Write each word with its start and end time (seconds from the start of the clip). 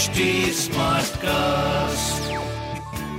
HD 0.00 0.20
Smartcast. 0.56 2.28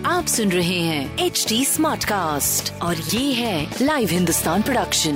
आप 0.05 0.25
सुन 0.25 0.51
रहे 0.51 0.79
हैं 0.79 1.25
एच 1.25 1.45
डी 1.49 1.65
स्मार्ट 1.65 2.03
कास्ट 2.03 2.81
और 2.81 2.95
ये 2.95 3.33
है 3.33 3.65
लाइव 3.81 4.09
हिंदुस्तान 4.11 4.61
प्रोडक्शन 4.61 5.15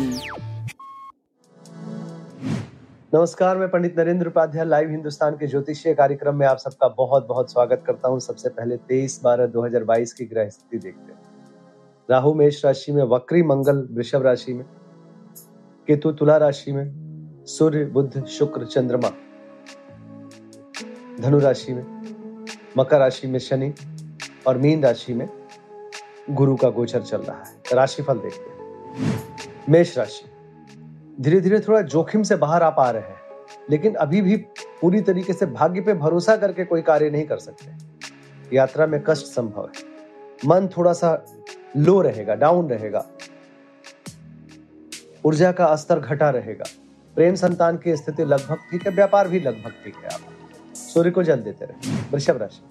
नमस्कार 3.15 3.57
मैं 3.57 3.70
पंडित 3.70 3.99
नरेंद्र 3.99 4.28
उपाध्याय 4.28 4.65
लाइव 4.65 4.89
हिंदुस्तान 4.89 5.33
के 5.33 5.47
ज्योतिषीय 5.47 5.93
कार्यक्रम 5.93 6.35
में 6.35 6.47
आप 6.47 6.57
सबका 6.57 6.87
बहुत 6.87 7.28
बहुत 7.28 7.51
स्वागत 7.51 7.83
करता 7.87 8.09
हूँ। 8.09 8.19
सबसे 8.19 8.49
पहले 8.49 8.77
23 8.77 9.19
बारह 9.23 9.45
2022 9.47 10.13
की 10.13 10.25
ग्रह 10.25 10.49
स्थिति 10.49 10.77
देखते 10.77 11.11
हैं। 11.11 11.19
राहु 12.09 12.33
मेष 12.33 12.65
राशि 12.65 12.91
में 12.91 13.03
वक्री 13.03 13.43
मंगल 13.43 13.87
वृषभ 13.91 14.21
राशि 14.21 14.53
में 14.53 14.65
केतु 15.87 16.11
तुला 16.11 16.38
राशि 16.38 16.71
में 16.71 16.85
सूर्य 17.45 17.85
बुध 17.85 18.25
शुक्र 18.25 18.66
चंद्रमा। 18.66 19.09
धनु 21.25 21.39
राशि 21.39 21.73
में, 21.73 21.85
मकर 22.77 22.99
राशि 22.99 23.27
में 23.27 23.39
शनि 23.39 23.73
और 24.47 24.57
मीन 24.57 24.84
राशि 24.84 25.13
में 25.13 25.27
गुरु 26.29 26.55
का 26.55 26.70
गोचर 26.70 27.01
चल 27.01 27.17
रहा 27.17 27.38
है। 27.38 27.75
राशिफल 27.75 28.20
देखते 28.20 28.49
हैं। 28.49 29.63
मेष 29.70 29.98
राशि 29.98 30.25
धीरे 31.21 31.39
धीरे 31.41 31.59
थोड़ा 31.59 31.81
जोखिम 31.84 32.23
से 32.23 32.35
बाहर 32.35 32.63
आप 32.63 32.75
आ 32.79 32.89
रहे 32.89 33.01
हैं, 33.01 33.45
लेकिन 33.70 33.93
अभी 33.95 34.21
भी 34.21 34.35
पूरी 34.81 35.01
तरीके 35.01 35.34
से 35.34 35.45
भाग्य 35.45 35.81
पे 35.81 35.93
भरोसा 35.93 36.35
करके 36.35 36.65
कोई 36.65 36.81
कार्य 36.81 37.09
नहीं 37.09 37.26
कर 37.26 37.37
सकते। 37.37 38.55
यात्रा 38.55 38.87
में 38.87 39.01
कष्ट 39.03 39.26
संभव 39.26 39.67
है। 39.67 40.48
मन 40.48 40.67
थोड़ा 40.77 40.93
सा 40.93 41.26
लो 41.77 41.99
रहेगा, 42.01 42.35
डाउन 42.35 42.70
रहेगा। 42.70 43.05
ऊर्जा 45.26 45.51
का 45.51 45.76
स्तर 45.76 45.99
घटा 45.99 46.29
रहेगा। 46.29 46.65
प्रेम 47.15 47.35
संतान 47.35 47.77
की 47.77 47.95
स्थिति 47.98 48.26
लगभग 48.26 48.70
ठीक 48.71 48.87
है, 48.87 48.93
व्यापार 48.93 49.27
भी 49.27 49.39
लगभग 49.39 49.84
ठीक 49.84 49.95
है। 49.95 50.05
आप 50.05 50.20
सूर्य 50.95 51.12
को 51.12 51.23
जल 51.23 51.35
देते 51.35 51.66
रहे। 51.66 51.91
वृषभ 52.12 52.38
राशि। 52.38 52.62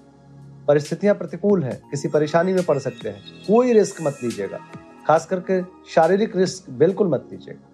परिस्थितियाँ 0.68 1.14
प्रतिकूल 1.14 1.64
है, 1.64 1.82
किसी 1.90 2.08
परेशानी 2.08 2.52
में 2.52 2.62
पड़ 2.62 2.78
सकते 2.78 3.08
हैं। 3.08 3.22
कोई 3.46 3.72
रिस्क 3.72 4.02
मत 4.02 4.18
लीजिएगा। 4.22 4.58
खास 5.06 5.26
करके 5.26 5.62
शारीरिक 5.62 6.36
रिस्क 6.36 6.70
बिल्कुल 6.70 7.08
मत 7.08 7.28
लीजिएगा। 7.32 7.68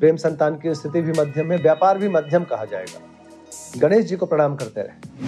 प्रेम 0.00 0.16
संतान 0.16 0.58
की 0.58 0.74
स्थिति 0.74 1.02
भी 1.02 1.12
मध्यम 1.12 1.52
है, 1.52 1.58
व्यापार 1.58 1.98
भी 1.98 2.08
मध्यम 2.08 2.44
कहा 2.44 2.64
जाएगा। 2.64 3.00
गणेश 3.78 4.04
जी 4.04 4.16
को 4.16 4.26
प्रणाम 4.26 4.56
करते 4.56 4.82
रहे। 4.82 5.26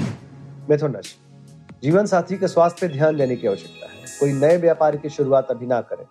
मिथुन 0.71 0.93
राशि। 0.93 1.17
जीवन 1.83 2.07
साथी 2.07 2.37
के 2.37 2.49
स्वास्थ्य 2.49 2.87
पे 2.87 2.93
ध्यान 2.93 3.17
देने 3.17 3.37
की 3.37 3.47
आवश्यकता 3.47 3.87
है। 3.87 3.93
कोई 4.21 4.33
नए 4.33 4.57
व्यापार 4.57 4.97
की 4.97 5.09
शुरुआत 5.09 5.51
अभी 5.51 5.67
ना 5.67 5.81
करें। 5.81 6.07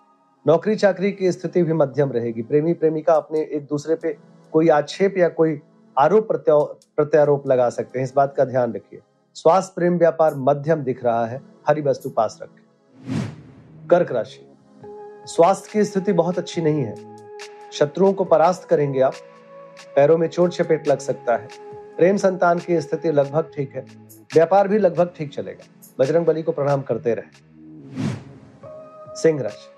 नौकरी 0.46 0.76
चाकरी 0.76 1.12
की 1.12 1.32
स्थिति 1.32 1.62
भी 1.62 1.72
मध्यम 1.72 2.12
रहेगी। 2.12 2.42
प्रेमी 2.42 2.72
प्रेमिका 2.72 3.14
अपने 3.14 3.40
एक 3.40 3.64
दूसरे 3.64 3.94
पे 3.94 4.16
कोई 4.52 4.68
आक्षेप 4.68 5.18
या 5.18 5.28
कोई 5.28 5.60
आरोप 5.98 6.28
प्रत्यारोप 6.32 7.46
लगा 7.46 7.70
सकते 7.70 7.98
हैं। 7.98 8.04
इस 8.04 8.12
बात 8.14 8.34
का 8.36 8.44
ध्यान 8.44 8.72
रखिए। 8.72 9.00
स्वास्थ्य 9.34 9.72
प्रेम 9.76 9.98
व्यापार 9.98 10.34
मध्यम 10.36 10.82
दिख 10.82 11.04
रहा 11.04 11.26
है। 11.26 11.40
हरी 11.68 11.82
वस्तु 11.82 12.10
पास 12.10 12.38
रखें। 12.42 13.88
कर्क 13.88 14.12
राशि। 14.12 14.48
स्वास्थ्य 15.26 15.70
की 15.72 15.84
स्थिति 15.84 16.12
बहुत 16.12 16.38
अच्छी 16.38 16.60
नहीं 16.60 16.82
है। 16.82 16.94
शत्रुओं 17.72 18.12
को 18.12 18.24
परास्त 18.24 18.68
करेंगे 18.68 19.00
आप। 19.00 19.14
पैरों 19.96 20.18
में 20.18 20.28
चोट 20.28 20.50
चपेट 20.50 20.88
लग 20.88 20.98
सकता 20.98 21.36
है। 21.36 21.48
प्रेम 21.96 22.16
संतान 22.16 22.58
की 22.58 22.80
स्थिति 22.80 23.12
लगभग 23.12 23.50
ठीक 23.56 23.74
है। 23.74 23.84
व्यापार 24.34 24.68
भी 24.68 24.78
लगभग 24.78 25.12
ठीक 25.16 25.34
चलेगा। 25.34 25.64
बजरंग 25.98 26.26
बली 26.26 26.42
को 26.42 26.52
प्रणाम 26.52 26.82
करते 26.82 27.14
रहे। 27.14 27.52
सिंह 29.14 29.42
राशि। 29.42 29.68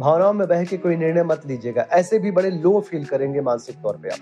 भावनाओं 0.00 0.32
में 0.32 0.48
बह 0.48 0.64
के 0.64 0.76
कोई 0.76 0.96
निर्णय 0.96 1.22
मत 1.22 1.46
लीजिएगा। 1.46 1.82
ऐसे 1.82 2.18
भी 2.18 2.30
बड़े 2.30 2.50
लो 2.50 2.80
फील 2.80 3.04
करेंगे 3.04 3.40
मानसिक 3.40 3.76
तौर 3.76 3.96
पे 3.96 4.08
आप। 4.08 4.18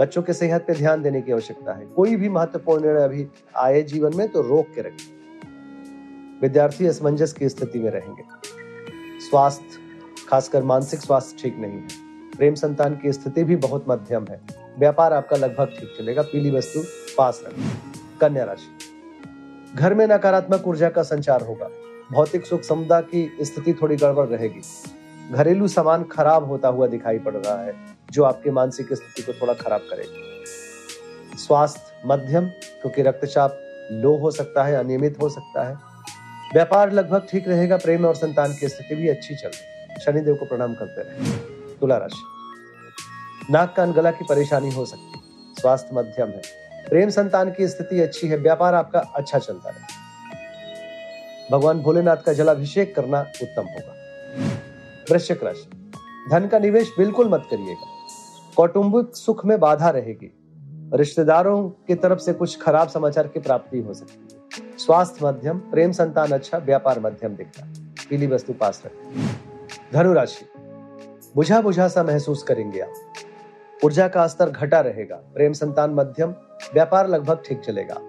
बच्चों 0.00 0.22
के 0.22 0.32
सेहत 0.32 0.64
पे 0.66 0.72
ध्यान 0.72 1.02
देने 1.02 1.22
की 1.22 1.32
आवश्यकता 1.32 1.72
है। 1.72 1.86
कोई 1.86 2.16
भी 2.16 2.28
महत्वपूर्ण 2.28 2.82
निर्णय 2.82 3.02
अभी 3.02 3.26
आए 3.56 3.82
जीवन 3.82 4.16
में 4.16 4.28
तो 4.28 4.40
रोक 4.40 4.66
के 4.74 4.80
रखें। 4.80 5.16
विद्यार्थी 6.40 6.86
असमंजस 6.86 7.32
की 7.32 7.48
स्थिति 7.48 7.78
में 7.78 7.90
रहेंगे। 7.90 8.22
स्वास्थ्य, 9.20 9.78
खासकर 10.28 10.62
मानसिक 10.62 11.00
स्वास्थ्य 11.00 11.36
ठीक 11.42 11.58
नहीं 11.58 11.72
है। 11.72 11.88
प्रेम 12.36 12.54
संतान 12.54 12.96
की 12.96 13.12
स्थिति 13.12 13.44
भी 13.44 13.56
बहुत 13.56 13.84
मध्यम 13.88 14.26
है। 14.30 14.40
व्यापार 14.78 15.12
आपका 15.12 15.36
लगभग 15.36 15.66
ठीक 15.66 15.94
चलेगा। 15.98 16.22
पीली 16.22 16.50
वस्तु 16.50 16.80
पास 17.18 17.44
रखें। 17.46 17.62
कन्या 18.20 18.44
राशि। 18.44 18.78
घर 19.76 19.94
में 19.94 20.06
नकारात्मक 20.06 20.66
ऊर्जा 20.66 20.88
का 20.88 21.02
संचार 21.02 21.42
होगा। 21.42 21.70
भौतिक 22.12 22.46
सुख 22.46 22.62
समुदा 22.62 23.00
की 23.00 23.36
स्थिति 23.42 23.74
थोड़ी 23.74 23.96
गड़बड़ 23.96 24.26
रहेगी। 24.26 24.60
घरेलू 25.32 25.68
सामान 25.68 26.04
खराब 26.04 26.44
होता 26.44 26.68
हुआ 26.68 26.86
दिखाई 26.86 27.18
पड़ 27.18 27.34
रहा 27.34 27.62
है। 27.62 27.95
जो 28.10 28.24
आपकी 28.24 28.50
मानसिक 28.50 28.92
स्थिति 28.92 29.22
को 29.22 29.32
थोड़ा 29.32 29.54
खराब 29.54 29.80
करेगी। 29.80 30.44
स्वास्थ्य 31.38 32.02
मध्यम, 32.06 32.46
क्योंकि 32.46 33.02
रक्तचाप 33.02 33.60
लो 33.92 34.16
हो 34.16 34.30
सकता 34.30 34.64
है, 34.64 34.76
अनियमित 34.76 35.16
हो 35.22 35.28
सकता 35.28 35.68
है। 35.68 35.74
व्यापार 36.52 36.92
लगभग 36.92 37.26
ठीक 37.30 37.48
रहेगा, 37.48 37.76
प्रेम 37.76 38.04
और 38.04 38.14
संतान 38.14 38.54
की 38.54 38.68
स्थिति 38.68 38.94
भी 38.94 39.08
अच्छी 39.08 39.34
चल 39.34 39.48
रही 39.48 39.76
शनिदेव 40.00 40.34
को 40.34 40.46
प्रणाम 40.46 40.74
करते 40.74 41.02
रहे। 41.02 41.38
तुला 41.80 41.96
राशि। 41.96 42.24
नाक 43.52 43.74
कान 43.76 43.92
गला 43.92 44.10
की 44.10 44.24
परेशानी 44.28 44.70
हो 44.70 44.86
सकती 44.86 45.18
है। 45.18 45.20
स्वास्थ्य 45.60 45.90
मध्यम 45.92 46.28
है। 46.28 46.42
प्रेम 46.88 47.10
संतान 47.10 47.50
की 47.50 47.68
स्थिति 47.68 48.00
अच्छी 48.00 48.28
है। 48.28 48.36
व्यापार 48.36 48.74
आपका 48.74 48.98
अच्छा 48.98 49.38
चलता 49.38 49.70
रहे। 49.70 50.06
भगवान 51.52 51.80
भोलेनाथ 51.80 52.16
का 52.16 52.32
जलाभिषेक 52.32 52.96
करना 52.96 53.20
उत्तम 53.20 53.62
होगा। 53.62 53.94
वृश्चिक 55.10 55.44
राशि। 55.44 55.92
धन 56.30 56.48
का 56.48 56.58
निवेश 56.58 56.92
बिल्कुल 56.98 57.28
मत 57.28 57.48
करिएगा। 57.50 57.95
कौटुंबिक 58.56 59.16
सुख 59.16 59.44
में 59.44 59.60
बाधा 59.60 59.90
रहेगी। 59.90 60.32
रिश्तेदारों 60.94 61.68
की 61.68 61.94
तरफ़ 61.94 62.18
से 62.18 62.32
कुछ 62.32 62.62
खराब 62.62 62.88
समाचार 62.88 63.28
की 63.28 63.40
प्राप्ति 63.40 63.78
हो 63.78 63.94
सकती 63.94 64.28
है। 64.32 64.78
स्वास्थ्य 64.78 65.26
मध्यम, 65.26 65.58
प्रेम 65.58 65.92
संतान 65.92 66.32
अच्छा 66.32 66.58
व्यापार 66.58 67.00
मध्यम 67.00 67.28
दिखता। 67.28 67.66
पीली 68.10 68.26
वस्तु 68.26 68.52
पास 68.52 68.82
रखें। 68.86 69.36
धनु 69.92 70.12
राशि 70.12 70.46
बुझा 71.34 71.60
बुझा 71.60 71.88
सा 71.88 72.02
महसूस 72.02 72.42
करेंगे 72.42 72.80
आप। 72.80 72.94
ऊर्जा 73.84 74.08
का 74.08 74.26
स्तर 74.26 74.50
घटा 74.50 74.80
रहेगा। 74.80 75.16
प्रेम 75.16 75.52
संतान 75.52 75.90
मध्यम, 75.90 76.30
व्यापार 76.74 77.08
लगभग 77.08 77.42
ठीक 77.46 77.60
चलेगा 77.60 78.00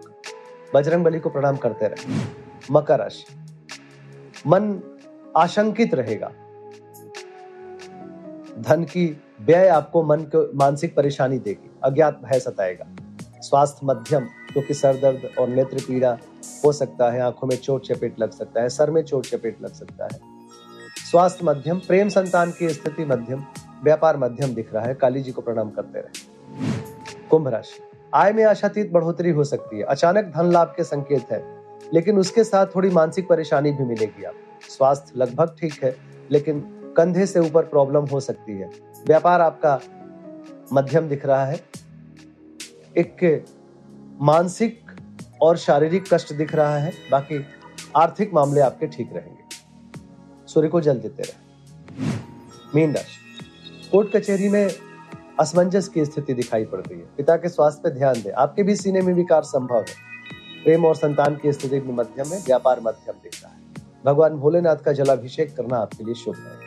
बजरंग 0.75 1.03
बली 1.03 1.19
को 1.19 1.29
प्रणाम 1.29 1.57
करते 1.57 1.87
रहे। 1.87 2.15
मकर 2.71 2.99
राशि। 2.99 3.25
मन 4.47 4.79
आशंकित 5.37 5.93
रहेगा। 5.93 6.27
धन 8.59 8.83
की 8.83 9.21
व्यय 9.39 9.67
आपको 9.67 10.03
मन 10.03 10.19
को, 10.19 10.51
मानसिक 10.55 10.95
परेशानी 10.95 11.37
देगी, 11.39 11.69
अज्ञात 11.83 12.21
भय 12.23 12.39
सताएगा। 12.39 12.85
स्वास्थ्य 13.41 13.79
मध्यम, 13.83 14.25
क्योंकि 14.25 14.73
सर 14.73 14.95
दर्द 14.95 15.29
और 15.39 15.47
नेत्र 15.47 15.77
पीड़ा 15.87 16.17
हो 16.65 16.71
सकता 16.71 17.11
है, 17.11 17.21
आँखों 17.21 17.47
में 17.47 17.55
चोट 17.55 17.83
चपेट 17.83 18.19
लग 18.19 18.31
सकता 18.31 18.61
है, 18.61 18.69
सर 18.69 18.91
में 18.91 19.01
चोट 19.03 19.25
चपेट 19.25 19.61
लग 19.61 19.73
सकता 19.73 20.03
है। 20.03 20.19
स्वास्थ्य 21.11 21.45
मध्यम, 21.45 21.79
प्रेम 21.79 22.09
संतान 22.09 22.51
की 22.51 22.69
स्थिति 22.69 23.05
मध्यम, 23.05 23.43
व्यापार 23.83 24.17
मध्यम 24.17 24.53
दिख 24.53 24.73
रहा 24.73 24.85
है, 24.85 24.95
काली 24.95 25.21
जी 25.21 25.31
को 25.31 25.41
प्रणाम 25.41 25.69
करते 25.69 25.99
रहे। 25.99 27.27
कुंभ 27.29 27.47
राशि। 27.47 27.79
आय 28.13 28.33
में 28.33 28.43
आशातीत 28.43 28.91
बढ़ोतरी 28.91 29.29
हो 29.29 29.43
सकती 29.43 29.77
है, 29.77 29.83
अचानक 29.83 30.25
धन 30.25 30.51
लाभ 30.51 30.73
के 30.77 30.83
संकेत 30.83 31.31
है, 31.31 31.43
लेकिन 31.93 32.17
उसके 32.17 32.43
साथ 32.43 32.65
थोड़ी 32.65 32.89
मानसिक 32.89 33.27
परेशानी 33.27 33.71
भी 33.71 33.83
मिलेगी 33.83 34.23
आप 34.23 34.33
स्वास्थ्य 34.69 35.13
लगभग 35.15 35.55
ठीक 35.59 35.83
है, 35.83 35.95
लेकिन 36.31 36.76
कंधे 36.97 37.25
से 37.25 37.39
ऊपर 37.39 37.65
प्रॉब्लम 37.65 38.05
हो 38.05 38.19
सकती 38.19 38.51
है। 38.51 38.69
व्यापार 39.07 39.41
आपका 39.41 39.79
मध्यम 40.73 41.07
दिख 41.07 41.25
रहा 41.25 41.45
है। 41.45 41.61
एक 42.97 43.45
मानसिक 44.21 44.85
और 45.41 45.57
शारीरिक 45.57 46.13
कष्ट 46.13 46.33
दिख 46.33 46.55
रहा 46.55 46.77
है। 46.77 46.93
बाकी 47.11 47.45
आर्थिक 47.95 48.33
मामले 48.33 48.61
आपके 48.61 48.87
ठीक 48.87 49.09
रहेंगे। 49.13 49.43
सूर्य 50.47 50.67
को 50.67 50.81
जल 50.81 50.99
देते 50.99 51.23
रहे। 51.23 51.47
मीन 52.75 52.93
राशि। 52.93 53.89
कोर्ट 53.91 54.15
कचहरी 54.15 54.49
में 54.49 54.69
असमंजस 55.39 55.87
की 55.87 56.05
स्थिति 56.05 56.33
दिखाई 56.33 56.65
पड़ 56.65 56.79
रही 56.79 56.99
है। 56.99 57.05
पिता 57.17 57.37
के 57.37 57.49
स्वास्थ्य 57.49 57.81
पर 57.83 57.89
ध्यान 57.89 58.13
दें। 58.13 58.31
आपके 58.31 58.63
भी 58.63 58.75
सीने 58.75 59.01
में 59.01 59.13
विकार 59.13 59.41
संभव 59.41 59.77
है। 59.77 60.07
प्रेम 60.63 60.85
और 60.85 60.95
संतान 60.95 61.35
की 61.35 61.53
स्थिति 61.53 61.79
भी 61.79 61.91
मध्यम 61.91 62.33
है। 62.33 62.39
व्यापार 62.39 62.79
मध्यम 62.79 63.13
दिख 63.23 63.43
रहा 63.43 63.53
है। 63.53 63.59
भगवान 64.05 64.33
भोलेनाथ 64.33 64.75
का 64.75 64.91
जलाभिषेक 64.91 65.55
करना 65.57 65.77
आपके 65.77 66.03
लिए 66.03 66.13
शुभ 66.13 66.35
है। 66.35 66.66